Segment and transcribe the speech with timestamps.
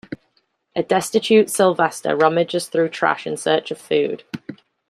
[0.75, 4.23] A destitute Sylvester rummages through trash in search of food.